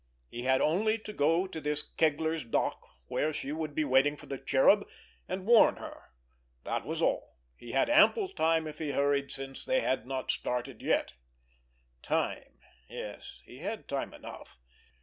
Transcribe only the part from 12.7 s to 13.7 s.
Yes, he